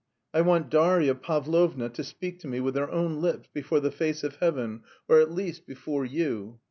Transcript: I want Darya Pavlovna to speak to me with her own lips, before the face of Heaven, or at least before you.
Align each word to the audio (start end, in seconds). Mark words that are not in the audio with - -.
I 0.33 0.41
want 0.41 0.71
Darya 0.71 1.13
Pavlovna 1.13 1.87
to 1.89 2.03
speak 2.03 2.39
to 2.39 2.47
me 2.47 2.59
with 2.59 2.73
her 2.75 2.89
own 2.89 3.21
lips, 3.21 3.47
before 3.53 3.79
the 3.81 3.91
face 3.91 4.23
of 4.23 4.37
Heaven, 4.37 4.81
or 5.07 5.19
at 5.19 5.31
least 5.31 5.67
before 5.67 6.05
you. 6.05 6.57